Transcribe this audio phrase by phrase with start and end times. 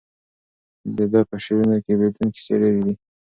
[0.95, 2.93] د ده په شعرونو کې د بېلتون کیسې ډېرې دي.